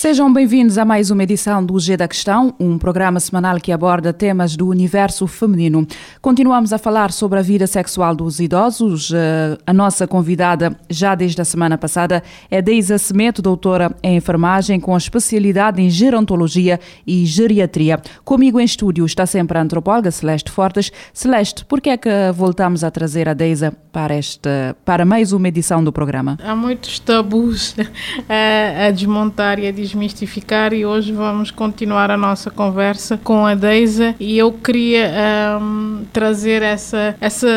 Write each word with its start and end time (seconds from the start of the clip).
Sejam 0.00 0.32
bem-vindos 0.32 0.78
a 0.78 0.84
mais 0.86 1.10
uma 1.10 1.22
edição 1.24 1.62
do 1.62 1.78
G 1.78 1.94
da 1.94 2.08
Questão, 2.08 2.54
um 2.58 2.78
programa 2.78 3.20
semanal 3.20 3.60
que 3.60 3.70
aborda 3.70 4.14
temas 4.14 4.56
do 4.56 4.66
universo 4.66 5.26
feminino. 5.26 5.86
Continuamos 6.22 6.72
a 6.72 6.78
falar 6.78 7.12
sobre 7.12 7.38
a 7.38 7.42
vida 7.42 7.66
sexual 7.66 8.16
dos 8.16 8.40
idosos. 8.40 9.12
Eh, 9.12 9.58
a 9.66 9.74
nossa 9.74 10.06
convidada, 10.06 10.74
já 10.88 11.14
desde 11.14 11.42
a 11.42 11.44
semana 11.44 11.76
passada, 11.76 12.22
é 12.50 12.62
Deisa 12.62 12.96
Semeto, 12.96 13.42
doutora 13.42 13.94
em 14.02 14.16
enfermagem 14.16 14.80
com 14.80 14.96
especialidade 14.96 15.82
em 15.82 15.90
gerontologia 15.90 16.80
e 17.06 17.26
geriatria. 17.26 18.00
Comigo 18.24 18.58
em 18.58 18.64
estúdio 18.64 19.04
está 19.04 19.26
sempre 19.26 19.58
a 19.58 19.60
antropóloga 19.60 20.10
Celeste 20.10 20.50
Fortes. 20.50 20.90
Celeste, 21.12 21.62
por 21.66 21.78
que 21.78 21.90
é 21.90 21.98
que 21.98 22.08
voltamos 22.34 22.82
a 22.84 22.90
trazer 22.90 23.28
a 23.28 23.34
Deisa 23.34 23.76
para, 23.92 24.14
esta, 24.14 24.74
para 24.82 25.04
mais 25.04 25.34
uma 25.34 25.48
edição 25.48 25.84
do 25.84 25.92
programa? 25.92 26.38
Há 26.42 26.56
muitos 26.56 26.98
tabus 27.00 27.76
a, 28.26 28.86
a 28.88 28.90
desmontar 28.92 29.58
e 29.58 29.68
a 29.68 29.70
desmontar 29.70 29.89
desmistificar 29.90 30.72
e 30.72 30.86
hoje 30.86 31.12
vamos 31.12 31.50
continuar 31.50 32.10
a 32.10 32.16
nossa 32.16 32.50
conversa 32.50 33.18
com 33.18 33.44
a 33.44 33.54
Deisa 33.54 34.14
e 34.20 34.38
eu 34.38 34.52
queria 34.52 35.58
um, 35.60 36.04
trazer 36.12 36.62
essa, 36.62 37.16
essa 37.20 37.48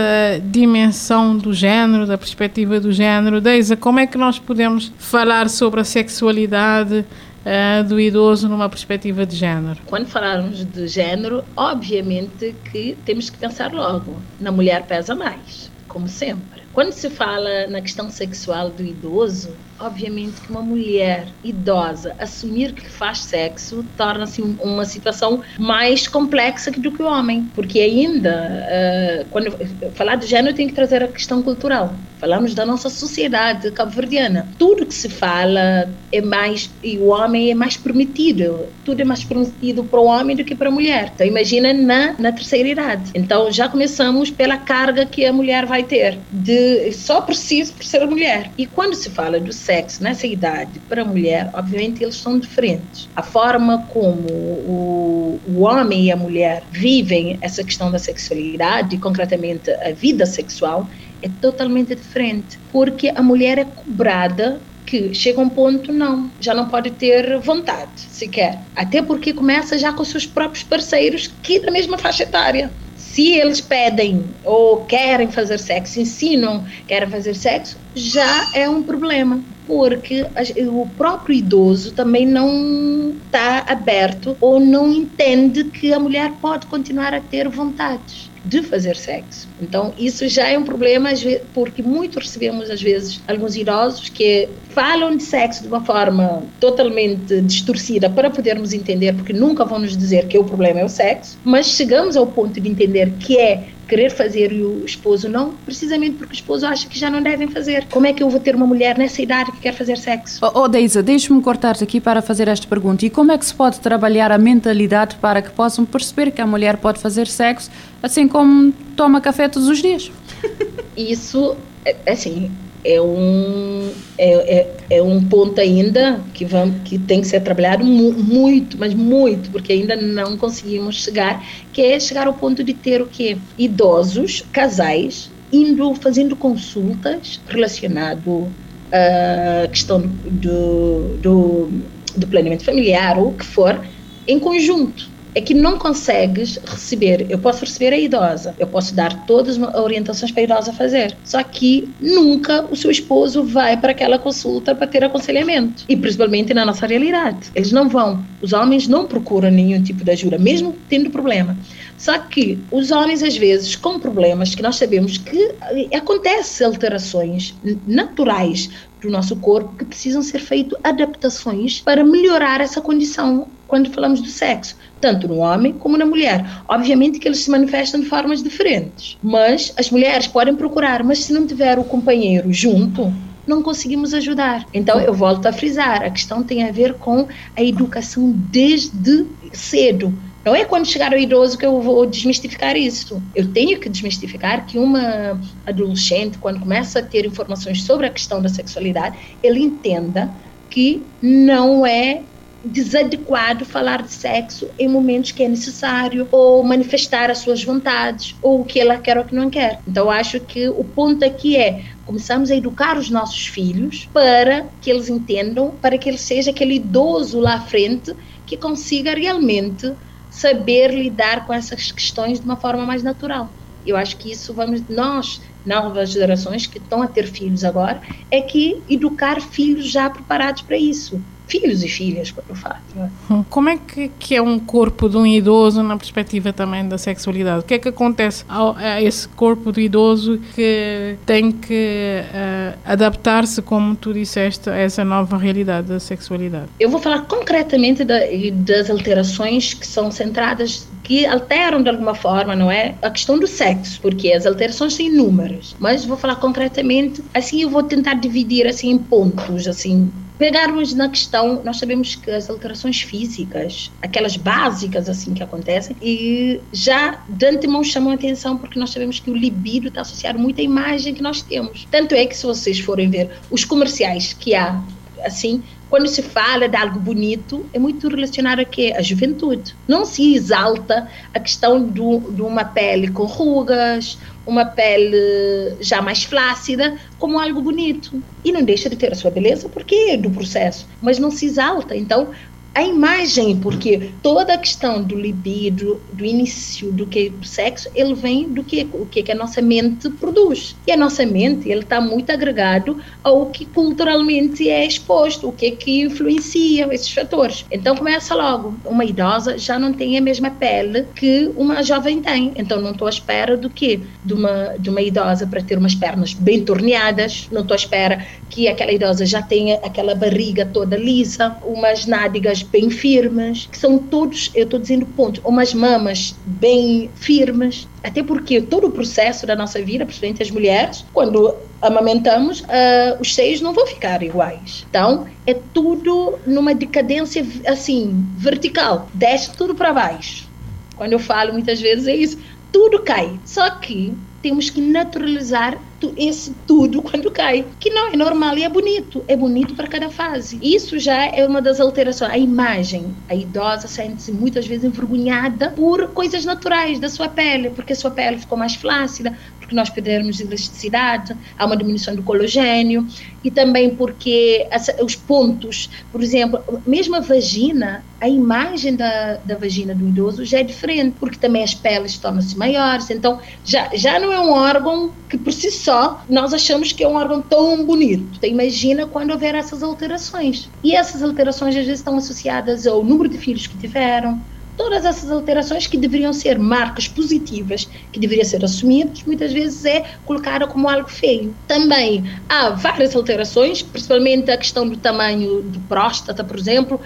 dimensão 0.44 1.38
do 1.38 1.54
género, 1.54 2.08
da 2.08 2.18
perspectiva 2.18 2.80
do 2.80 2.92
género. 2.92 3.40
Deisa, 3.40 3.78
como 3.78 4.00
é 4.00 4.08
que 4.08 4.18
nós 4.18 4.40
podemos 4.40 4.92
falar 4.98 5.50
sobre 5.50 5.82
a 5.82 5.84
sexualidade 5.84 7.06
Uh, 7.44 7.84
do 7.84 8.00
idoso 8.00 8.48
numa 8.48 8.70
perspectiva 8.70 9.26
de 9.26 9.36
género? 9.36 9.78
Quando 9.88 10.06
falarmos 10.06 10.64
de 10.64 10.88
género, 10.88 11.44
obviamente 11.58 12.56
que 12.72 12.98
temos 13.04 13.30
que 13.30 13.38
pensar 13.38 13.74
logo 13.74 14.16
na 14.40 14.50
mulher 14.50 14.84
pesa 14.84 15.14
mais, 15.14 15.70
como 15.90 16.08
sempre. 16.08 16.64
Quando 16.72 16.94
se 16.94 17.10
fala 17.10 17.68
na 17.68 17.82
questão 17.82 18.10
sexual 18.10 18.70
do 18.70 18.82
idoso, 18.82 19.50
obviamente 19.84 20.40
que 20.42 20.50
uma 20.50 20.62
mulher 20.62 21.28
idosa 21.44 22.16
assumir 22.18 22.74
que 22.74 22.90
faz 22.90 23.20
sexo 23.20 23.86
torna-se 23.98 24.42
uma 24.42 24.86
situação 24.86 25.42
mais 25.60 26.08
complexa 26.08 26.72
do 26.72 26.92
que 26.92 27.04
o 27.04 27.06
homem, 27.06 27.50
porque 27.54 27.80
ainda 27.80 28.64
uh, 28.64 29.26
quando 29.30 29.52
falar 29.96 30.16
de 30.16 30.26
género 30.26 30.56
tem 30.56 30.68
que 30.68 30.74
trazer 30.74 31.04
a 31.04 31.08
questão 31.08 31.42
cultural. 31.42 31.94
Falamos 32.20 32.54
da 32.54 32.66
nossa 32.66 32.90
sociedade 32.90 33.70
cabo-verdiana. 33.72 34.48
Tudo 34.58 34.86
que 34.86 34.94
se 34.94 35.10
fala 35.10 35.90
é 36.10 36.22
mais 36.22 36.70
e 36.82 36.98
o 36.98 37.08
homem 37.08 37.52
é 37.52 37.56
mais 37.56 37.76
permitido. 37.76 38.66
Tudo 38.86 39.02
é 39.02 39.04
mais 39.04 39.26
permitido 39.26 39.84
para 39.84 40.00
o 40.00 40.06
homem 40.06 40.34
do 40.34 40.46
que 40.46 40.56
para 40.56 40.70
a 40.70 40.72
mulher. 40.72 41.12
Então 41.14 41.28
imagina 41.28 41.74
na 41.74 42.16
na 42.18 42.32
terceira 42.32 42.70
idade. 42.70 43.12
Então 43.14 43.52
já 43.52 43.68
começamos 43.68 44.32
pela 44.32 44.56
carga 44.56 45.06
que 45.06 45.26
a 45.26 45.34
mulher 45.34 45.66
vai 45.66 45.84
ter 45.84 46.18
de 46.32 46.94
só 46.94 47.20
preciso 47.20 47.74
por 47.74 47.84
ser 47.84 48.06
mulher. 48.14 48.52
E 48.58 48.66
quando 48.66 48.94
se 48.94 49.10
fala 49.10 49.40
do 49.40 49.52
sexo 49.52 49.73
nessa 50.00 50.28
idade 50.28 50.80
para 50.88 51.02
a 51.02 51.06
mulher, 51.06 51.50
obviamente 51.54 52.04
eles 52.04 52.16
são 52.16 52.40
diferentes. 52.40 53.10
A 53.16 53.24
forma 53.24 53.86
como 53.90 54.28
o, 54.30 55.40
o 55.48 55.62
homem 55.62 56.06
e 56.06 56.12
a 56.12 56.16
mulher 56.16 56.64
vivem 56.72 57.38
essa 57.42 57.64
questão 57.64 57.92
da 57.92 58.00
sexualidade, 58.00 58.98
concretamente 58.98 59.72
a 59.72 59.92
vida 59.92 60.26
sexual, 60.26 60.88
é 61.22 61.30
totalmente 61.42 61.96
diferente. 61.96 62.60
Porque 62.72 63.12
a 63.14 63.22
mulher 63.22 63.58
é 63.58 63.66
cobrada 63.66 64.60
que 64.86 65.14
chega 65.14 65.40
um 65.40 65.50
ponto 65.50 65.92
não, 65.92 66.30
já 66.40 66.54
não 66.54 66.68
pode 66.68 66.92
ter 66.92 67.40
vontade 67.40 67.92
sequer. 67.96 68.60
Até 68.76 69.02
porque 69.02 69.34
começa 69.34 69.78
já 69.78 69.94
com 69.94 70.04
seus 70.04 70.26
próprios 70.26 70.64
parceiros 70.64 71.32
que 71.42 71.60
da 71.60 71.72
mesma 71.72 71.98
faixa 71.98 72.24
etária 72.24 72.70
se 73.14 73.32
eles 73.32 73.62
pedem 73.62 74.26
ou 74.44 74.86
querem 74.86 75.30
fazer 75.30 75.60
sexo, 75.60 76.00
ensinam, 76.00 76.66
querem 76.88 77.08
fazer 77.08 77.36
sexo, 77.36 77.78
já 77.94 78.50
é 78.56 78.68
um 78.68 78.82
problema, 78.82 79.40
porque 79.66 80.26
o 80.68 80.88
próprio 80.98 81.36
idoso 81.36 81.94
também 81.94 82.26
não 82.26 83.14
está 83.26 83.66
aberto 83.68 84.36
ou 84.40 84.60
não 84.60 84.92
entende 84.92 85.64
que 85.66 85.94
a 85.94 86.00
mulher 86.00 86.32
pode 86.42 86.68
continuar 86.68 87.14
a 87.14 87.22
ter 87.22 87.48
vontades 87.48 88.32
de 88.46 88.62
fazer 88.62 88.96
sexo. 88.96 89.48
Então, 89.62 89.94
isso 89.98 90.28
já 90.28 90.50
é 90.50 90.58
um 90.58 90.64
problema, 90.64 91.10
porque 91.54 91.82
muito 91.82 92.20
recebemos, 92.20 92.70
às 92.70 92.82
vezes, 92.82 93.22
alguns 93.28 93.56
idosos 93.56 94.10
que 94.10 94.50
falam 94.70 95.16
de 95.16 95.24
sexo 95.24 95.62
de 95.62 95.70
uma 95.70 95.84
forma 95.86 96.44
totalmente 96.60 97.40
distorcida 97.42 98.10
para 98.10 98.30
podermos 98.30 98.74
entender, 98.74 99.14
porque 99.14 99.32
nunca 99.32 99.64
vão 99.64 99.80
nos 99.80 99.96
dizer 99.96 100.28
que 100.28 100.38
o 100.38 100.44
problema 100.44 100.82
é 100.82 100.86
o 100.86 100.90
sexo, 100.90 101.38
mas 101.44 101.68
chegamos 101.68 102.18
ao 102.18 102.28
ponto 102.28 102.60
de 102.60 102.70
entender 102.70 103.12
que 103.20 103.38
é 103.38 103.70
querer 103.88 104.10
fazer 104.10 104.52
e 104.52 104.62
o 104.64 104.86
esposo 104.86 105.28
não, 105.30 105.54
precisamente 105.66 106.18
porque 106.18 106.34
o 106.34 106.36
esposo 106.36 106.66
acha 106.66 106.88
que 106.88 106.98
já 106.98 107.10
não 107.10 107.22
devem 107.22 107.48
fazer. 107.48 107.86
Como 107.90 108.06
é 108.06 108.14
que 108.14 108.24
eu 108.24 108.30
vou 108.30 108.40
ter 108.40 108.56
uma 108.56 108.66
mulher 108.66 108.98
nessa 108.98 109.22
idade 109.22 109.52
que 109.52 109.60
quer 109.60 109.74
fazer 109.74 109.98
sexo? 109.98 110.40
Oh, 110.42 110.62
oh 110.62 110.68
Deisa, 110.68 111.04
deixe-me 111.04 111.42
cortar-te 111.42 111.84
aqui 111.84 112.00
para 112.00 112.22
fazer 112.22 112.48
esta 112.48 112.68
pergunta. 112.68 113.06
E 113.06 113.10
como 113.10 113.32
é 113.32 113.38
que 113.38 113.46
se 113.46 113.54
pode 113.54 113.80
trabalhar 113.80 114.32
a 114.32 114.38
mentalidade 114.38 115.16
para 115.18 115.42
que 115.42 115.52
possam 115.52 115.86
perceber 115.86 116.32
que 116.32 116.42
a 116.42 116.48
mulher 116.48 116.78
pode 116.78 117.00
fazer 117.00 117.28
sexo 117.28 117.70
assim 118.02 118.28
como 118.28 118.72
toma 118.96 119.22
café 119.22 119.48
todos 119.48 119.68
os 119.68 119.82
dias? 119.82 120.12
Isso, 120.96 121.56
é, 121.86 121.96
assim, 122.12 122.52
é 122.84 123.02
um, 123.02 123.90
é, 124.18 124.58
é, 124.58 124.72
é, 124.90 125.02
um 125.02 125.24
ponto 125.24 125.60
ainda 125.60 126.20
que, 126.34 126.44
vamos, 126.44 126.82
que 126.84 126.98
tem 126.98 127.22
que 127.22 127.28
ser 127.28 127.42
trabalhado 127.42 127.84
mu 127.86 128.12
muito, 128.12 128.78
mas 128.78 128.94
muito, 128.94 129.50
porque 129.52 129.72
ainda 129.72 129.96
não 129.96 130.38
conseguimos 130.38 131.04
chegar, 131.04 131.46
que 131.72 131.82
é 131.82 132.00
chegar 132.00 132.28
ao 132.28 132.34
ponto 132.34 132.64
de 132.64 132.74
ter 132.74 133.02
o 133.02 133.08
quê? 133.08 133.38
Idosos, 133.58 134.44
casais, 134.52 135.32
indo, 135.52 135.94
fazendo 135.96 136.36
consultas 136.36 137.40
relacionado 137.48 138.52
à 138.92 139.68
questão 139.68 140.02
do, 140.02 141.18
do, 141.22 141.70
do 142.18 142.64
familiar 142.64 143.18
ou 143.18 143.30
o 143.30 143.34
que 143.34 143.46
for, 143.46 143.80
em 144.28 144.40
conjunto 144.40 145.13
é 145.36 145.42
que 145.42 145.54
não 145.54 145.78
consegues 145.78 146.58
receber. 146.66 147.26
Eu 147.30 147.40
posso 147.40 147.66
receber 147.66 147.94
a 147.94 147.98
idosa, 147.98 148.56
eu 148.60 148.68
posso 148.68 148.94
dar 148.94 149.26
todas 149.26 149.62
as 149.62 149.76
orientações 149.76 150.32
para 150.32 150.42
a 150.42 150.44
idosa 150.44 150.74
fazer. 150.74 151.16
Só 151.24 151.42
que 151.44 151.90
nunca 152.00 152.66
o 152.70 152.76
seu 152.76 152.92
esposo 152.92 153.44
vai 153.44 153.78
para 153.78 153.92
aquela 153.92 154.20
consulta 154.20 154.76
para 154.76 154.88
ter 154.88 155.04
aconselhamento. 155.04 155.86
E 155.88 155.96
principalmente 155.96 156.54
na 156.54 156.66
nossa 156.66 156.86
realidade. 156.86 157.52
Eles 157.56 157.72
não 157.72 157.90
vão. 157.90 158.24
Os 158.42 158.54
homens 158.54 158.88
não 158.88 159.06
procuram 159.06 159.50
nenhum 159.50 159.82
tipo 159.82 160.04
de 160.04 160.12
ajuda, 160.12 160.38
mesmo 160.38 160.76
tendo 160.90 161.10
problema. 161.10 161.58
Só 161.98 162.18
que 162.18 162.60
os 162.72 162.92
homens, 162.92 163.24
às 163.24 163.38
vezes, 163.38 163.76
com 163.76 164.00
problemas 164.00 164.56
que 164.56 164.62
nós 164.62 164.76
sabemos 164.76 165.18
que 165.18 165.56
acontecem 165.96 166.68
alterações 166.68 167.56
naturais 167.88 168.70
do 169.02 169.10
nosso 169.10 169.36
corpo 169.36 169.76
que 169.78 169.86
precisam 169.86 170.22
ser 170.22 170.40
feitas 170.40 170.80
adaptações 170.84 171.82
para 171.82 172.04
melhorar 172.04 172.62
essa 172.62 172.82
condição 172.82 173.48
quando 173.74 173.90
falamos 173.90 174.22
do 174.22 174.28
sexo, 174.28 174.76
tanto 175.02 175.28
no 175.28 175.38
homem 175.38 175.74
como 175.74 175.98
na 175.98 176.06
mulher. 176.06 176.46
Obviamente 176.68 177.18
que 177.18 177.28
eles 177.28 177.40
se 177.40 177.50
manifestam 177.50 178.02
de 178.02 178.06
formas 178.06 178.44
diferentes, 178.44 179.18
mas 179.20 179.74
as 179.76 179.90
mulheres 179.90 180.28
podem 180.28 180.56
procurar, 180.56 181.04
mas 181.04 181.24
se 181.24 181.34
não 181.34 181.48
tiver 181.48 181.80
o 181.80 181.84
companheiro 181.84 182.54
junto, 182.54 183.12
não 183.48 183.64
conseguimos 183.64 184.14
ajudar. 184.14 184.64
Então 184.72 185.00
eu 185.00 185.12
volto 185.12 185.48
a 185.48 185.52
frisar, 185.52 186.04
a 186.04 186.12
questão 186.12 186.44
tem 186.44 186.62
a 186.62 186.72
ver 186.72 186.94
com 187.00 187.28
a 187.58 187.64
educação 187.64 188.32
desde 188.32 189.26
cedo. 189.52 190.14
Não 190.46 190.54
é 190.56 190.66
quando 190.66 190.86
chegar 190.86 191.12
ao 191.12 191.18
idoso 191.18 191.58
que 191.58 191.66
eu 191.66 191.82
vou 191.82 192.06
desmistificar 192.06 192.78
isso. 192.78 193.20
Eu 193.34 193.52
tenho 193.52 193.80
que 193.80 193.90
desmistificar 193.90 194.68
que 194.68 194.78
uma 194.78 195.42
adolescente, 195.66 196.38
quando 196.38 196.60
começa 196.60 197.00
a 197.00 197.02
ter 197.02 197.26
informações 197.26 197.82
sobre 197.82 198.06
a 198.06 198.12
questão 198.12 198.40
da 198.40 198.50
sexualidade, 198.50 199.18
ele 199.42 199.62
entenda 199.62 200.30
que 200.70 201.02
não 201.20 201.84
é 201.84 202.22
desadequado 202.64 203.66
falar 203.66 204.02
de 204.02 204.12
sexo 204.12 204.70
em 204.80 204.88
momentos 204.88 205.32
que 205.32 205.44
é 205.44 205.48
necessário 205.48 206.28
ou 206.32 206.64
manifestar 206.64 207.30
as 207.30 207.40
suas 207.40 207.64
vontades 207.64 208.36
ou 208.42 208.62
o 208.62 208.66
que 208.66 208.80
ela 208.80 208.98
quer 208.98 209.18
ou 209.18 209.26
que 209.26 209.36
não 209.36 209.50
quer. 209.50 209.82
Então 209.86 210.10
acho 210.10 210.40
que 210.40 210.70
o 210.70 210.84
ponto 210.84 211.26
aqui 211.26 211.58
é 211.58 211.84
começamos 212.06 212.50
a 212.50 212.56
educar 212.56 212.98
os 212.98 213.10
nossos 213.10 213.48
filhos 213.48 214.10
para 214.14 214.70
que 214.80 214.90
eles 214.90 215.10
entendam, 215.10 215.72
para 215.72 215.98
que 215.98 216.10
ele 216.10 216.18
seja 216.18 216.52
aquele 216.52 216.76
idoso 216.76 217.40
lá 217.40 217.56
à 217.56 217.62
frente 217.62 218.16
que 218.46 218.58
consiga 218.58 219.14
realmente 219.14 219.94
saber 220.30 220.94
lidar 220.94 221.46
com 221.46 221.54
essas 221.54 221.92
questões 221.92 222.40
de 222.40 222.46
uma 222.46 222.58
forma 222.58 222.86
mais 222.86 223.04
natural. 223.04 223.50
Eu 223.86 223.98
acho 223.98 224.18
que 224.18 224.32
isso 224.32 224.54
vamos 224.54 224.82
nós 224.88 225.42
novas 225.66 226.12
gerações 226.12 226.66
que 226.66 226.78
estão 226.78 227.02
a 227.02 227.08
ter 227.08 227.28
filhos 227.28 227.64
agora 227.64 228.02
é 228.32 228.42
que 228.42 228.82
educar 228.90 229.42
filhos 229.42 229.92
já 229.92 230.10
preparados 230.10 230.62
para 230.62 230.78
isso 230.78 231.22
filhos 231.48 231.84
e 231.84 231.88
filhas, 231.88 232.32
quando 232.32 232.50
eu 232.50 232.56
falo. 232.56 232.76
É? 232.98 233.10
Hum, 233.32 233.44
como 233.50 233.70
é 233.70 233.78
que, 233.78 234.10
que, 234.20 234.36
é 234.36 234.42
um 234.42 234.60
corpo 234.60 235.10
de 235.10 235.18
um 235.18 235.26
idoso 235.26 235.84
na 235.84 235.98
perspectiva 235.98 236.54
também 236.54 236.88
da 236.88 236.98
sexualidade? 236.98 237.60
O 237.60 237.64
que 237.64 237.76
é 237.76 237.80
que 237.80 237.90
acontece 237.90 238.44
ao, 238.48 238.76
a 238.76 239.02
esse 239.02 239.28
corpo 239.30 239.72
do 239.72 239.80
idoso 239.80 240.40
que 240.56 241.18
tem 241.26 241.52
que 241.52 242.22
uh, 242.24 242.80
adaptar-se, 242.86 243.62
como 243.62 243.96
tu 243.96 244.14
disseste, 244.14 244.70
a 244.70 244.76
essa 244.76 245.04
nova 245.04 245.38
realidade 245.38 245.88
da 245.88 246.00
sexualidade? 246.00 246.68
Eu 246.80 246.90
vou 246.90 247.00
falar 247.00 247.22
concretamente 247.22 248.04
da, 248.04 248.20
das 248.54 248.90
alterações 248.90 249.74
que 249.74 249.86
são 249.86 250.12
centradas 250.12 250.88
que 251.04 251.26
alteram 251.26 251.84
de 251.84 251.90
alguma 251.90 252.16
forma, 252.16 252.56
não 252.56 252.72
é? 252.72 252.96
A 253.02 253.10
questão 253.10 253.38
do 253.38 253.46
sexo, 253.46 254.00
porque 254.02 254.32
as 254.32 254.46
alterações 254.46 254.94
são 254.94 255.06
inúmeras, 255.06 255.76
mas 255.78 256.06
vou 256.06 256.18
falar 256.18 256.38
concretamente, 256.38 257.22
assim 257.34 257.62
eu 257.62 257.70
vou 257.70 257.84
tentar 257.84 258.14
dividir 258.16 258.66
assim 258.66 258.92
em 258.92 258.98
pontos, 258.98 259.68
assim, 259.68 260.10
pegarmos 260.38 260.94
na 260.94 261.10
questão, 261.10 261.62
nós 261.64 261.78
sabemos 261.78 262.16
que 262.16 262.30
as 262.32 262.50
alterações 262.50 263.02
físicas, 263.02 263.92
aquelas 264.02 264.36
básicas 264.36 265.08
assim 265.10 265.34
que 265.34 265.44
acontecem, 265.44 265.96
e 266.02 266.60
já 266.72 267.24
de 267.28 267.46
antemão 267.46 267.84
chamam 267.84 268.12
a 268.12 268.16
atenção 268.16 268.58
porque 268.58 268.80
nós 268.80 268.92
sabemos 268.92 269.20
que 269.20 269.30
o 269.30 269.36
libido 269.36 269.88
está 269.88 270.02
associado 270.02 270.40
muito 270.40 270.60
à 270.60 270.64
imagem 270.64 271.14
que 271.14 271.22
nós 271.22 271.42
temos. 271.42 271.88
Tanto 271.90 272.16
é 272.16 272.26
que 272.26 272.36
se 272.36 272.46
vocês 272.46 272.80
forem 272.80 273.10
ver 273.10 273.32
os 273.50 273.64
comerciais 273.64 274.34
que 274.34 274.56
há, 274.56 274.82
assim, 275.24 275.64
quando 275.94 276.08
se 276.08 276.24
fala 276.24 276.68
de 276.68 276.76
algo 276.76 277.00
bonito, 277.00 277.64
é 277.72 277.78
muito 277.78 278.08
relacionado 278.08 278.58
a 278.58 278.66
quê? 278.66 278.96
A 278.98 279.02
juventude. 279.04 279.76
Não 279.88 280.06
se 280.06 280.34
exalta 280.34 281.08
a 281.32 281.40
questão 281.40 281.84
do, 281.84 282.32
de 282.32 282.42
uma 282.42 282.66
pele 282.66 283.12
com 283.12 283.26
rugas, 283.26 284.18
uma 284.44 284.66
pele 284.66 285.78
já 285.82 286.02
mais 286.02 286.24
flácida, 286.24 286.98
como 287.20 287.40
algo 287.40 287.62
bonito. 287.62 288.24
E 288.44 288.52
não 288.52 288.64
deixa 288.64 288.90
de 288.90 288.96
ter 288.96 289.12
a 289.12 289.16
sua 289.16 289.30
beleza 289.30 289.70
porque 289.70 289.94
é 290.10 290.18
do 290.18 290.32
processo, 290.32 290.88
mas 291.00 291.20
não 291.20 291.30
se 291.30 291.46
exalta. 291.46 291.96
Então, 291.96 292.32
a 292.76 292.82
imagem, 292.82 293.58
porque 293.58 294.10
toda 294.22 294.54
a 294.54 294.58
questão 294.58 295.04
do 295.04 295.16
libido, 295.16 296.02
do 296.12 296.26
início 296.26 296.92
do 296.92 297.06
que 297.06 297.30
do 297.30 297.46
sexo, 297.46 297.88
ele 297.94 298.16
vem 298.16 298.50
do 298.50 298.64
que 298.64 298.88
o 298.94 299.06
que, 299.06 299.22
que 299.22 299.32
a 299.32 299.36
nossa 299.36 299.62
mente 299.62 300.10
produz. 300.10 300.76
E 300.88 300.92
a 300.92 300.98
nossa 300.98 301.26
mente, 301.26 301.70
ele 301.70 301.82
está 301.82 302.02
muito 302.02 302.32
agregado 302.32 303.00
ao 303.24 303.48
que 303.48 303.66
culturalmente 303.66 304.70
é 304.70 304.86
exposto, 304.86 305.50
o 305.50 305.52
que 305.52 305.72
que 305.72 306.02
influencia 306.02 306.88
esses 306.92 307.12
fatores. 307.12 307.66
Então 307.72 307.96
começa 307.96 308.34
logo, 308.34 308.76
uma 308.86 309.06
idosa 309.06 309.58
já 309.58 309.78
não 309.78 309.94
tem 309.94 310.18
a 310.18 310.22
mesma 310.22 310.50
pele 310.50 311.06
que 311.16 311.52
uma 311.56 311.84
jovem 311.84 312.22
tem. 312.22 312.54
Então 312.56 312.82
não 312.82 312.92
estou 312.92 313.06
à 313.06 313.10
espera 313.10 313.56
do 313.56 313.70
que 313.70 314.02
de 314.24 314.34
uma 314.34 314.74
de 314.80 314.90
uma 314.90 315.02
idosa 315.02 315.46
para 315.46 315.62
ter 315.62 315.78
umas 315.78 315.94
pernas 315.94 316.34
bem 316.34 316.64
torneadas, 316.64 317.48
não 317.52 317.62
estou 317.62 317.76
à 317.76 317.78
espera 317.78 318.26
que 318.50 318.68
aquela 318.68 318.92
idosa 318.92 319.26
já 319.26 319.42
tenha 319.42 319.76
aquela 319.78 320.16
barriga 320.16 320.66
toda 320.66 320.98
lisa, 320.98 321.56
umas 321.64 322.06
nádegas 322.06 322.63
bem 322.64 322.90
firmes, 322.90 323.68
que 323.72 323.78
são 323.78 323.98
todos, 323.98 324.52
eu 324.56 324.64
estou 324.64 324.80
dizendo 324.80 325.06
pontos, 325.06 325.42
umas 325.44 325.74
mamas 325.74 326.36
bem 326.46 327.10
firmes, 327.16 327.88
até 328.04 328.24
porque 328.24 328.62
todo 328.62 328.88
o 328.88 328.92
processo 328.92 329.46
da 329.46 329.56
nossa 329.56 329.82
vida, 329.82 330.06
principalmente 330.06 330.42
as 330.42 330.52
mulheres, 330.52 331.06
quando 331.14 331.56
amamentamos, 331.82 332.62
uh, 332.62 333.20
os 333.20 333.36
seios 333.36 333.62
não 333.62 333.74
vão 333.74 333.86
ficar 333.86 334.24
iguais. 334.24 334.86
Então, 334.90 335.28
é 335.46 335.54
tudo 335.54 336.40
numa 336.46 336.74
decadência 336.74 337.46
assim, 337.68 338.26
vertical, 338.38 339.10
desce 339.14 339.52
tudo 339.56 339.76
para 339.76 339.94
baixo. 339.94 340.48
Quando 340.96 341.14
eu 341.14 341.20
falo 341.20 341.54
muitas 341.54 341.82
vezes 341.82 342.08
é 342.08 342.16
isso, 342.16 342.38
tudo 342.72 343.02
cai. 343.02 343.40
Só 343.46 343.70
que 343.72 344.14
temos 344.44 344.70
que 344.70 344.82
naturalizar 344.82 345.80
esse 346.18 346.54
tudo 346.68 347.02
quando 347.02 347.32
cai, 347.32 347.66
que 347.80 347.90
não 347.90 348.10
é 348.10 348.18
normal 348.18 348.58
e 348.58 348.64
é 348.64 348.70
bonito, 348.70 349.24
é 349.28 349.38
bonito 349.38 349.74
para 349.74 349.88
cada 349.88 350.10
fase. 350.10 350.60
Isso 350.62 351.00
já 351.00 351.26
é 351.26 351.48
uma 351.48 351.62
das 351.62 351.80
alterações. 351.80 352.32
A 352.32 352.38
imagem, 352.38 353.16
a 353.30 353.34
idosa 353.34 353.88
sente-se 353.88 354.32
muitas 354.32 354.68
vezes 354.68 354.84
envergonhada 354.84 355.72
por 355.72 356.10
coisas 356.10 356.44
naturais 356.44 357.00
da 357.00 357.10
sua 357.10 357.30
pele, 357.30 357.70
porque 357.70 357.94
a 357.94 357.96
sua 357.96 358.12
pele 358.12 358.38
ficou 358.38 358.58
mais 358.58 358.76
flácida, 358.76 359.38
porque 359.74 359.76
nós 359.76 359.90
perdemos 359.90 360.40
elasticidade, 360.40 361.36
há 361.58 361.66
uma 361.66 361.76
diminuição 361.76 362.16
do 362.16 362.22
cologênio 362.22 363.08
e 363.44 363.50
também 363.50 363.96
porque 363.96 364.68
os 365.04 365.16
pontos, 365.16 365.90
por 366.12 366.22
exemplo, 366.22 366.64
mesmo 366.86 367.16
a 367.16 367.20
vagina, 367.20 368.04
a 368.22 368.30
imagem 368.30 368.96
da, 368.96 369.38
da 369.44 369.58
vagina 369.58 369.94
do 369.94 370.08
idoso 370.08 370.46
já 370.46 370.60
é 370.60 370.64
diferente, 370.64 371.16
porque 371.20 371.38
também 371.38 371.64
as 371.64 371.74
peles 371.74 372.18
tornam-se 372.18 372.58
maiores, 372.58 373.10
então 373.10 373.40
já, 373.66 373.90
já 373.96 374.20
não 374.20 374.32
é 374.32 374.40
um 374.40 374.52
órgão 374.52 375.12
que 375.28 375.38
por 375.38 375.52
si 375.52 375.72
só 375.72 376.24
nós 376.30 376.54
achamos 376.54 376.92
que 376.92 377.04
é 377.04 377.08
um 377.08 377.16
órgão 377.16 377.42
tão 377.42 377.84
bonito. 377.84 378.38
Então, 378.38 378.50
imagina 378.50 379.08
quando 379.08 379.32
houver 379.32 379.56
essas 379.56 379.82
alterações. 379.82 380.70
E 380.84 380.96
essas 380.96 381.24
alterações 381.24 381.76
às 381.76 381.86
vezes 381.86 382.00
estão 382.00 382.16
associadas 382.18 382.86
ao 382.86 383.04
número 383.04 383.28
de 383.28 383.38
filhos 383.38 383.68
que 383.68 383.78
tiveram, 383.78 384.40
todas 384.78 385.06
essas 385.06 385.32
alterações 385.32 385.88
que 385.88 385.98
deveriam 385.98 386.34
ser 386.34 386.58
marcas 386.58 387.08
positivas, 387.08 387.88
que 388.12 388.20
deveriam 388.20 388.46
ser 388.46 388.64
assumidas, 388.64 389.24
muitas 389.24 389.52
vezes 389.54 389.86
é 389.86 390.04
colocada 390.26 390.68
como 390.68 390.90
algo 390.90 391.10
feio. 391.10 391.54
Também 391.68 392.24
há 392.50 392.70
várias 392.72 393.16
alterações, 393.16 393.82
principalmente 393.82 394.50
a 394.52 394.58
questão 394.58 394.88
do 394.88 394.98
tamanho 394.98 395.62
do 395.62 395.80
próstata, 395.82 396.44
por 396.44 396.58
exemplo. 396.58 397.00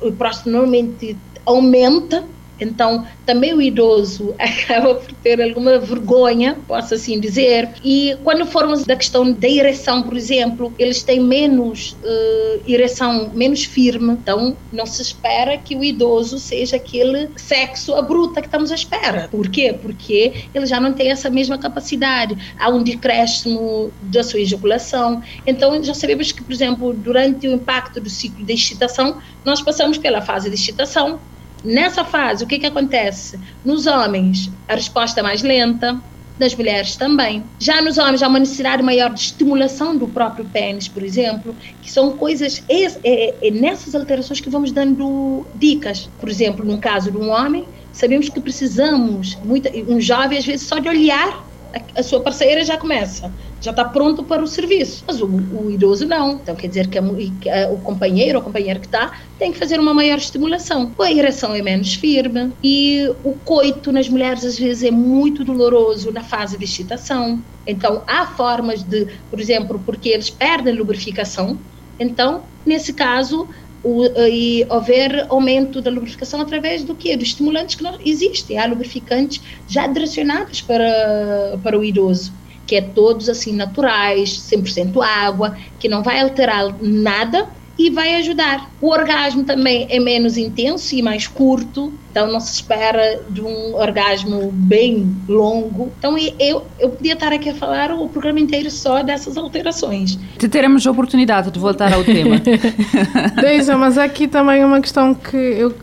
O 0.00 0.12
próstata 0.12 0.50
normalmente 0.50 1.16
aumenta 1.46 2.24
então, 2.60 3.06
também 3.24 3.54
o 3.54 3.62
idoso 3.62 4.34
acaba 4.38 4.94
por 4.94 5.12
ter 5.14 5.40
alguma 5.40 5.78
vergonha, 5.78 6.56
posso 6.66 6.94
assim 6.94 7.18
dizer. 7.18 7.70
E 7.82 8.16
quando 8.22 8.44
formos 8.46 8.84
da 8.84 8.94
questão 8.94 9.32
da 9.32 9.48
ereção, 9.48 10.02
por 10.02 10.16
exemplo, 10.16 10.72
eles 10.78 11.02
têm 11.02 11.20
menos 11.20 11.96
uh, 12.04 12.60
ereção, 12.66 13.30
menos 13.34 13.64
firme. 13.64 14.12
Então, 14.12 14.56
não 14.72 14.86
se 14.86 15.02
espera 15.02 15.56
que 15.56 15.74
o 15.74 15.82
idoso 15.82 16.38
seja 16.38 16.76
aquele 16.76 17.28
sexo 17.36 17.94
abrupto 17.94 18.40
que 18.40 18.46
estamos 18.46 18.70
à 18.70 18.74
espera. 18.74 19.28
Por 19.30 19.48
quê? 19.48 19.74
Porque 19.80 20.44
ele 20.54 20.66
já 20.66 20.80
não 20.80 20.92
tem 20.92 21.10
essa 21.10 21.30
mesma 21.30 21.58
capacidade. 21.58 22.36
Há 22.58 22.68
um 22.68 22.82
decréscimo 22.82 23.90
da 24.02 24.22
sua 24.22 24.40
ejaculação. 24.40 25.22
Então, 25.46 25.82
já 25.82 25.94
sabemos 25.94 26.32
que, 26.32 26.42
por 26.42 26.52
exemplo, 26.52 26.92
durante 26.92 27.48
o 27.48 27.52
impacto 27.52 28.00
do 28.00 28.10
ciclo 28.10 28.44
de 28.44 28.52
excitação, 28.52 29.18
nós 29.44 29.62
passamos 29.62 29.98
pela 29.98 30.20
fase 30.20 30.48
de 30.48 30.54
excitação, 30.54 31.18
Nessa 31.64 32.04
fase, 32.04 32.44
o 32.44 32.46
que, 32.46 32.58
que 32.58 32.66
acontece? 32.66 33.38
Nos 33.64 33.86
homens, 33.86 34.50
a 34.68 34.74
resposta 34.74 35.20
é 35.20 35.22
mais 35.22 35.42
lenta, 35.42 36.00
das 36.40 36.54
mulheres 36.54 36.96
também. 36.96 37.44
Já 37.58 37.82
nos 37.82 37.98
homens, 37.98 38.22
há 38.22 38.28
uma 38.28 38.38
necessidade 38.38 38.82
maior 38.82 39.12
de 39.12 39.20
estimulação 39.20 39.94
do 39.94 40.08
próprio 40.08 40.46
pênis, 40.46 40.88
por 40.88 41.02
exemplo, 41.02 41.54
que 41.82 41.90
são 41.90 42.16
coisas, 42.16 42.64
é, 42.66 42.84
é, 43.04 43.48
é 43.48 43.50
nessas 43.50 43.94
alterações 43.94 44.40
que 44.40 44.48
vamos 44.48 44.72
dando 44.72 45.46
dicas. 45.54 46.08
Por 46.18 46.30
exemplo, 46.30 46.64
no 46.64 46.78
caso 46.78 47.10
de 47.10 47.18
um 47.18 47.28
homem, 47.28 47.66
sabemos 47.92 48.30
que 48.30 48.40
precisamos, 48.40 49.36
muita, 49.44 49.70
um 49.86 50.00
jovem, 50.00 50.38
às 50.38 50.46
vezes, 50.46 50.66
só 50.66 50.78
de 50.78 50.88
olhar 50.88 51.44
a, 51.74 52.00
a 52.00 52.02
sua 52.02 52.20
parceira 52.20 52.64
já 52.64 52.78
começa 52.78 53.30
já 53.60 53.70
está 53.70 53.84
pronto 53.84 54.22
para 54.22 54.42
o 54.42 54.46
serviço. 54.46 55.04
Mas 55.06 55.20
o, 55.20 55.26
o, 55.26 55.70
idoso 55.70 56.06
não. 56.06 56.32
Então 56.32 56.54
quer 56.54 56.68
dizer 56.68 56.88
que, 56.88 56.98
a, 56.98 57.02
que 57.40 57.48
a, 57.48 57.70
o 57.70 57.78
companheiro 57.78 58.38
ou 58.38 58.44
companheira 58.44 58.80
que 58.80 58.86
está 58.86 59.12
tem 59.38 59.52
que 59.52 59.58
fazer 59.58 59.78
uma 59.78 59.92
maior 59.92 60.18
estimulação. 60.18 60.92
A 60.98 61.12
ereção 61.12 61.54
é 61.54 61.62
menos 61.62 61.94
firme 61.94 62.52
e 62.62 63.10
o 63.22 63.34
coito 63.44 63.92
nas 63.92 64.08
mulheres 64.08 64.44
às 64.44 64.58
vezes 64.58 64.82
é 64.82 64.90
muito 64.90 65.44
doloroso 65.44 66.10
na 66.10 66.22
fase 66.22 66.56
de 66.56 66.64
excitação. 66.64 67.42
Então 67.66 68.02
há 68.06 68.26
formas 68.26 68.82
de, 68.82 69.06
por 69.28 69.40
exemplo, 69.40 69.80
porque 69.84 70.08
eles 70.08 70.30
perdem 70.30 70.74
lubrificação. 70.74 71.58
Então, 71.98 72.42
nesse 72.64 72.94
caso, 72.94 73.46
o, 73.84 74.04
e 74.26 74.66
houver 74.70 75.26
aumento 75.28 75.82
da 75.82 75.90
lubrificação 75.90 76.40
através 76.40 76.82
do 76.82 76.94
que? 76.94 77.14
Dos 77.14 77.28
estimulantes 77.28 77.74
que 77.74 77.82
não 77.82 77.98
existem. 78.04 78.58
Há 78.58 78.66
lubrificantes 78.66 79.42
já 79.68 79.86
direcionados 79.86 80.62
para, 80.62 81.58
para 81.62 81.78
o 81.78 81.84
idoso 81.84 82.39
que 82.70 82.76
é 82.76 82.80
todos 82.80 83.28
assim 83.28 83.52
naturais, 83.52 84.30
100% 84.48 85.02
água, 85.02 85.56
que 85.80 85.88
não 85.88 86.04
vai 86.04 86.20
alterar 86.20 86.72
nada 86.80 87.48
e 87.76 87.90
vai 87.90 88.14
ajudar. 88.14 88.70
O 88.80 88.90
orgasmo 88.90 89.42
também 89.42 89.88
é 89.90 89.98
menos 89.98 90.36
intenso 90.36 90.94
e 90.94 91.02
mais 91.02 91.26
curto, 91.26 91.92
então 92.12 92.30
não 92.30 92.38
se 92.38 92.54
espera 92.54 93.22
de 93.28 93.40
um 93.40 93.74
orgasmo 93.74 94.52
bem 94.52 95.16
longo. 95.28 95.90
Então 95.98 96.16
eu, 96.38 96.64
eu 96.78 96.90
podia 96.90 97.14
estar 97.14 97.32
aqui 97.32 97.48
a 97.48 97.54
falar 97.56 97.90
o 97.90 98.08
programa 98.08 98.38
inteiro 98.38 98.70
só 98.70 99.02
dessas 99.02 99.36
alterações. 99.36 100.16
Teremos 100.38 100.86
a 100.86 100.92
oportunidade 100.92 101.50
de 101.50 101.58
voltar 101.58 101.92
ao 101.92 102.04
tema. 102.04 102.40
Deisa, 103.42 103.76
mas 103.76 103.98
aqui 103.98 104.28
também 104.28 104.64
uma 104.64 104.80
questão 104.80 105.12
que 105.12 105.36
eu 105.36 105.74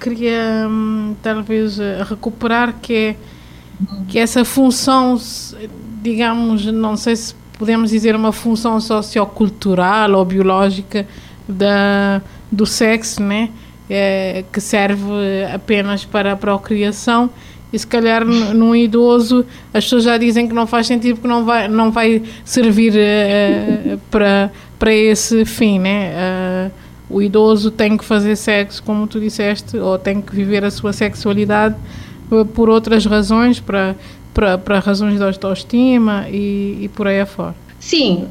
queria 0.00 0.66
hum, 0.70 1.14
talvez 1.22 1.76
recuperar, 2.08 2.76
que 2.80 2.94
é 2.94 3.16
que 4.08 4.18
essa 4.18 4.44
função 4.44 5.18
digamos, 6.04 6.66
não 6.66 6.98
sei 6.98 7.16
se 7.16 7.34
podemos 7.58 7.90
dizer 7.90 8.14
uma 8.14 8.30
função 8.30 8.78
sociocultural 8.78 10.12
ou 10.12 10.22
biológica 10.22 11.06
da, 11.48 12.20
do 12.52 12.66
sexo, 12.66 13.22
né? 13.22 13.48
É, 13.88 14.44
que 14.52 14.60
serve 14.60 15.04
apenas 15.52 16.06
para 16.06 16.32
a 16.32 16.36
procriação 16.36 17.28
e 17.70 17.78
se 17.78 17.86
calhar 17.86 18.24
num 18.24 18.74
idoso 18.74 19.44
as 19.74 19.84
pessoas 19.84 20.04
já 20.04 20.16
dizem 20.16 20.48
que 20.48 20.54
não 20.54 20.66
faz 20.66 20.86
sentido 20.86 21.16
porque 21.16 21.28
não 21.28 21.44
vai, 21.44 21.68
não 21.68 21.90
vai 21.90 22.22
servir 22.46 22.94
uh, 22.94 23.98
para, 24.10 24.50
para 24.78 24.92
esse 24.92 25.44
fim, 25.44 25.78
né? 25.78 26.12
Uh, 27.10 27.16
o 27.16 27.22
idoso 27.22 27.70
tem 27.70 27.96
que 27.96 28.04
fazer 28.04 28.36
sexo, 28.36 28.82
como 28.82 29.06
tu 29.06 29.20
disseste, 29.20 29.76
ou 29.76 29.98
tem 29.98 30.22
que 30.22 30.34
viver 30.34 30.64
a 30.64 30.70
sua 30.70 30.92
sexualidade 30.92 31.76
por 32.54 32.70
outras 32.70 33.04
razões, 33.04 33.60
para, 33.60 33.94
para, 34.34 34.80
razões 34.80 35.16
de 35.16 35.22
autoestima 35.22 36.26
e, 36.28 36.78
e 36.82 36.88
por 36.88 37.06
aí 37.06 37.20
afora. 37.20 37.54
Sim, 37.78 38.26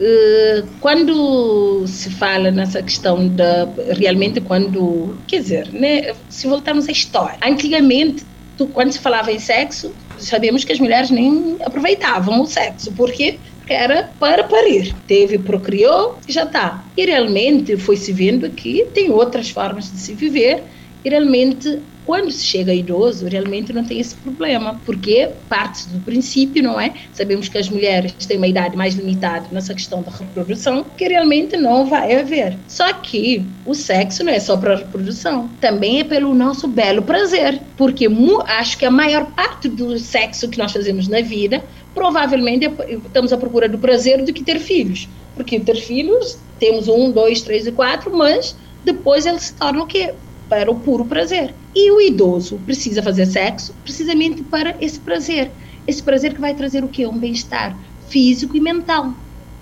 eh, 0.00 0.64
quando 0.80 1.86
se 1.86 2.10
fala 2.10 2.50
nessa 2.50 2.82
questão 2.82 3.28
da 3.28 3.68
realmente 3.96 4.40
quando 4.40 5.14
quer 5.28 5.40
dizer 5.40 5.68
né 5.72 6.12
se 6.28 6.48
voltarmos 6.48 6.88
à 6.88 6.92
história. 6.92 7.38
Antigamente 7.44 8.24
tu, 8.58 8.66
quando 8.66 8.90
se 8.90 8.98
falava 8.98 9.30
em 9.30 9.38
sexo 9.38 9.92
sabemos 10.18 10.64
que 10.64 10.72
as 10.72 10.80
mulheres 10.80 11.10
nem 11.10 11.56
aproveitavam 11.64 12.42
o 12.42 12.46
sexo. 12.46 12.90
Porque 12.92 13.38
era 13.68 14.10
para 14.18 14.44
parir. 14.44 14.94
Teve 15.06 15.38
procriou 15.38 16.18
e 16.28 16.32
já 16.32 16.42
está 16.42 16.84
e 16.96 17.06
realmente 17.06 17.76
foi 17.76 17.96
se 17.96 18.12
vendo 18.12 18.50
que 18.50 18.86
tem 18.94 19.10
outras 19.10 19.50
formas 19.50 19.90
de 19.90 19.98
se 19.98 20.12
viver. 20.14 20.62
E 21.04 21.08
realmente 21.08 21.80
quando 22.06 22.30
se 22.30 22.44
chega 22.44 22.72
a 22.72 22.74
idoso, 22.74 23.26
realmente 23.26 23.72
não 23.72 23.84
tem 23.84 23.98
esse 23.98 24.14
problema, 24.16 24.80
porque 24.84 25.30
parte 25.48 25.88
do 25.88 26.00
princípio, 26.00 26.62
não 26.62 26.78
é? 26.80 26.92
Sabemos 27.12 27.48
que 27.48 27.58
as 27.58 27.68
mulheres 27.68 28.12
têm 28.26 28.36
uma 28.36 28.46
idade 28.46 28.76
mais 28.76 28.94
limitada 28.94 29.46
nessa 29.50 29.74
questão 29.74 30.02
da 30.02 30.10
reprodução, 30.10 30.84
que 30.96 31.08
realmente 31.08 31.56
não 31.56 31.86
vai 31.86 32.14
haver. 32.14 32.58
Só 32.68 32.92
que 32.92 33.44
o 33.64 33.74
sexo 33.74 34.22
não 34.22 34.32
é 34.32 34.40
só 34.40 34.56
para 34.56 34.74
a 34.74 34.76
reprodução, 34.76 35.48
também 35.60 36.00
é 36.00 36.04
pelo 36.04 36.34
nosso 36.34 36.68
belo 36.68 37.02
prazer, 37.02 37.60
porque 37.76 38.06
acho 38.46 38.78
que 38.78 38.84
a 38.84 38.90
maior 38.90 39.26
parte 39.32 39.68
do 39.68 39.98
sexo 39.98 40.48
que 40.48 40.58
nós 40.58 40.72
fazemos 40.72 41.08
na 41.08 41.20
vida, 41.20 41.62
provavelmente 41.94 42.70
estamos 43.06 43.32
à 43.32 43.36
procura 43.36 43.68
do 43.68 43.78
prazer 43.78 44.22
do 44.22 44.32
que 44.32 44.42
ter 44.42 44.58
filhos. 44.58 45.08
Porque 45.34 45.58
ter 45.58 45.76
filhos, 45.76 46.38
temos 46.58 46.86
um, 46.86 47.10
dois, 47.10 47.42
três 47.42 47.66
e 47.66 47.72
quatro, 47.72 48.16
mas 48.16 48.54
depois 48.84 49.26
eles 49.26 49.42
se 49.42 49.54
tornam 49.54 49.84
o 49.84 49.86
quê? 49.86 50.14
Para 50.54 50.70
o 50.70 50.76
puro 50.76 51.04
prazer. 51.04 51.52
E 51.74 51.90
o 51.90 52.00
idoso 52.00 52.60
precisa 52.64 53.02
fazer 53.02 53.26
sexo 53.26 53.74
precisamente 53.82 54.40
para 54.44 54.76
esse 54.80 55.00
prazer. 55.00 55.50
Esse 55.84 56.00
prazer 56.00 56.32
que 56.32 56.40
vai 56.40 56.54
trazer 56.54 56.84
o 56.84 56.88
quê? 56.88 57.04
Um 57.04 57.18
bem-estar 57.18 57.76
físico 58.08 58.56
e 58.56 58.60
mental. 58.60 59.12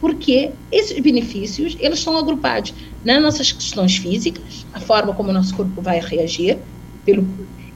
Porque 0.02 0.50
esses 0.70 1.00
benefícios, 1.00 1.78
eles 1.80 1.98
são 2.00 2.14
agrupados 2.18 2.74
nas 3.02 3.22
nossas 3.22 3.50
questões 3.50 3.96
físicas, 3.96 4.66
a 4.74 4.80
forma 4.80 5.14
como 5.14 5.30
o 5.30 5.32
nosso 5.32 5.56
corpo 5.56 5.80
vai 5.80 5.98
reagir, 5.98 6.58
pelo, 7.06 7.26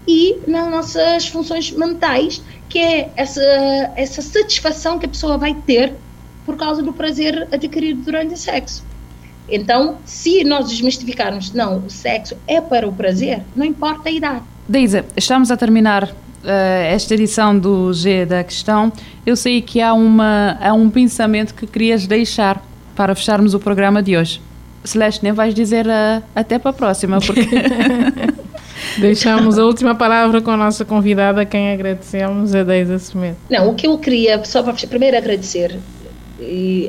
e 0.07 0.37
nas 0.47 0.71
nossas 0.71 1.27
funções 1.29 1.71
mentais, 1.71 2.43
que 2.69 2.79
é 2.79 3.11
essa, 3.17 3.41
essa 3.97 4.21
satisfação 4.21 4.99
que 4.99 5.07
a 5.07 5.09
pessoa 5.09 5.39
vai 5.39 5.55
ter 5.55 5.95
por 6.45 6.57
causa 6.57 6.83
do 6.83 6.93
prazer 6.93 7.49
adquirido 7.51 8.03
durante 8.03 8.35
o 8.35 8.37
sexo. 8.37 8.85
Então, 9.49 9.97
se 10.05 10.43
nós 10.45 10.69
desmistificarmos, 10.69 11.53
não, 11.53 11.79
o 11.79 11.91
sexo 11.91 12.37
é 12.47 12.61
para 12.61 12.87
o 12.89 12.93
prazer, 12.93 13.43
não 13.55 13.65
importa 13.65 14.09
a 14.09 14.13
idade. 14.13 14.43
Deise, 14.69 15.05
estamos 15.17 15.51
a 15.51 15.57
terminar 15.57 16.05
uh, 16.05 16.49
esta 16.91 17.15
edição 17.15 17.57
do 17.57 17.93
G 17.93 18.27
da 18.27 18.43
Questão. 18.43 18.93
Eu 19.25 19.37
sei 19.37 19.63
que 19.63 19.81
há, 19.81 19.95
uma, 19.95 20.59
há 20.61 20.73
um 20.73 20.91
pensamento 20.91 21.55
que 21.55 21.67
querias 21.67 22.07
deixar 22.07 22.61
para 22.97 23.15
fecharmos 23.15 23.55
o 23.55 23.61
programa 23.61 24.03
de 24.03 24.17
hoje. 24.17 24.41
Celeste, 24.83 25.23
nem 25.23 25.33
vais 25.33 25.55
dizer 25.55 25.87
uh, 25.87 26.23
até 26.35 26.59
para 26.59 26.71
a 26.71 26.75
próxima, 26.75 27.21
porque. 27.21 27.49
Deixamos 28.99 29.59
a 29.59 29.65
última 29.65 29.95
palavra 29.95 30.41
com 30.41 30.51
a 30.51 30.57
nossa 30.57 30.85
convidada, 30.85 31.43
a 31.43 31.45
quem 31.45 31.73
agradecemos, 31.73 32.55
a 32.55 32.63
Deise 32.63 32.99
Semedo. 32.99 33.37
Não, 33.51 33.71
o 33.71 33.75
que 33.75 33.87
eu 33.87 33.99
queria, 33.99 34.43
só 34.45 34.63
para 34.63 34.75
primeiro 34.87 35.17
agradecer 35.17 35.79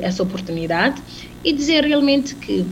essa 0.02 0.22
oportunidade 0.22 1.02
e 1.48 1.52
dizer 1.52 1.82
realmente 1.82 2.34
que 2.34 2.66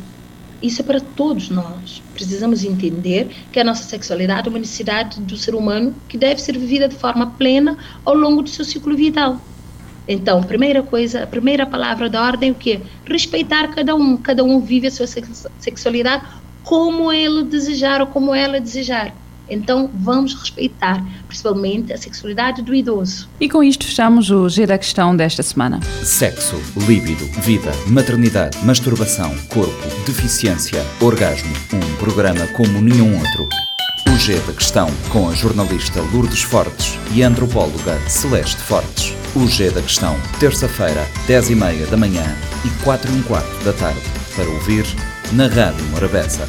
isso 0.62 0.82
é 0.82 0.84
para 0.84 1.00
todos 1.00 1.48
nós. 1.48 2.02
Precisamos 2.12 2.62
entender 2.62 3.28
que 3.50 3.58
a 3.58 3.64
nossa 3.64 3.82
sexualidade 3.84 4.48
é 4.48 4.50
uma 4.50 4.58
necessidade 4.58 5.18
do 5.18 5.34
ser 5.34 5.54
humano 5.54 5.94
que 6.06 6.18
deve 6.18 6.42
ser 6.42 6.58
vivida 6.58 6.86
de 6.86 6.94
forma 6.94 7.30
plena 7.38 7.78
ao 8.04 8.14
longo 8.14 8.42
do 8.42 8.50
seu 8.50 8.66
ciclo 8.66 8.94
vital. 8.94 9.40
Então, 10.06 10.42
primeira 10.42 10.82
coisa, 10.82 11.22
a 11.22 11.26
primeira 11.26 11.64
palavra 11.66 12.10
da 12.10 12.22
ordem 12.22 12.50
é 12.50 12.52
o 12.52 12.54
quê? 12.54 12.82
Respeitar 13.06 13.68
cada 13.68 13.94
um. 13.94 14.18
Cada 14.18 14.44
um 14.44 14.60
vive 14.60 14.88
a 14.88 14.90
sua 14.90 15.06
sexualidade 15.58 16.26
como 16.62 17.10
ele 17.10 17.44
desejar 17.44 18.02
ou 18.02 18.08
como 18.08 18.34
ela 18.34 18.60
desejar. 18.60 19.14
Então 19.48 19.90
vamos 19.94 20.34
respeitar, 20.34 21.04
principalmente, 21.26 21.92
a 21.92 21.98
sexualidade 21.98 22.62
do 22.62 22.74
idoso. 22.74 23.28
E 23.40 23.48
com 23.48 23.62
isto 23.62 23.86
fechamos 23.86 24.30
o 24.30 24.48
G 24.48 24.66
da 24.66 24.78
Questão 24.78 25.16
desta 25.16 25.42
semana. 25.42 25.80
Sexo, 26.02 26.56
líbido, 26.86 27.24
vida, 27.40 27.72
maternidade, 27.86 28.58
masturbação, 28.64 29.34
corpo, 29.48 29.86
deficiência, 30.06 30.84
orgasmo. 31.00 31.52
Um 31.72 31.96
programa 31.96 32.46
como 32.48 32.80
nenhum 32.80 33.16
outro. 33.18 33.48
O 34.08 34.18
G 34.18 34.38
da 34.40 34.52
Questão, 34.52 34.88
com 35.10 35.28
a 35.28 35.34
jornalista 35.34 36.00
Lourdes 36.12 36.42
Fortes 36.42 36.98
e 37.14 37.22
a 37.22 37.28
antropóloga 37.28 37.98
Celeste 38.08 38.62
Fortes. 38.62 39.12
O 39.34 39.46
G 39.46 39.70
da 39.70 39.82
Questão, 39.82 40.16
terça-feira, 40.40 41.06
10 41.26 41.50
e 41.50 41.54
meia 41.54 41.86
da 41.86 41.96
manhã 41.96 42.24
e 42.64 42.82
4 42.82 43.10
e 43.10 43.14
um 43.14 43.22
quarto 43.22 43.64
da 43.64 43.72
tarde. 43.72 44.00
Para 44.34 44.48
ouvir 44.48 44.86
na 45.32 45.46
Rádio 45.46 45.84
Morabeza. 45.86 46.48